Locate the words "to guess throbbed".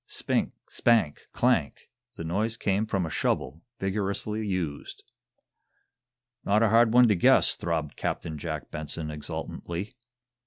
7.07-7.95